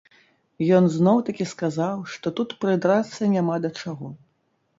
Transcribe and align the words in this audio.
Ён 0.77 0.87
зноў-такі 0.93 1.45
сказаў, 1.51 2.01
што 2.15 2.27
тут 2.41 2.57
прыдрацца 2.65 3.21
няма 3.37 3.55
да 3.69 3.73
чаго. 3.83 4.07